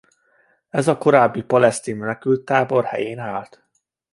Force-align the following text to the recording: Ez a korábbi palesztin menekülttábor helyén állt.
Ez 0.69 0.87
a 0.87 0.97
korábbi 0.97 1.41
palesztin 1.43 1.95
menekülttábor 1.97 2.83
helyén 2.83 3.19
állt. 3.19 3.63